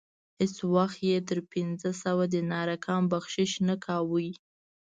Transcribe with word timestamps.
هیڅ 0.39 0.55
وخت 0.75 0.99
یې 1.09 1.17
تر 1.29 1.39
پنځه 1.53 1.89
سوه 2.03 2.23
دیناره 2.33 2.75
کم 2.85 3.01
بخشش 3.13 3.51
نه 3.67 3.75
کاوه. 3.85 4.27